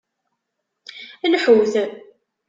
[1.33, 1.73] Lḥut!